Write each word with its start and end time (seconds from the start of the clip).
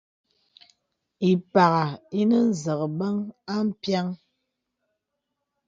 Ì 1.29 1.31
pàghā 1.51 1.85
ìnə 2.19 2.37
nzəbəŋ 2.49 3.15
à 3.53 3.55
mpiaŋ. 3.67 4.07